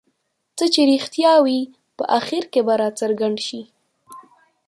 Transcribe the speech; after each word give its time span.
څه 0.57 0.65
چې 0.73 0.81
رښتیا 0.91 1.33
وي 1.45 1.59
په 1.97 2.03
اخر 2.19 2.43
کې 2.51 2.61
به 2.67 2.73
یې 2.75 2.79
راڅرګند 2.81 3.37
شي. 3.47 3.61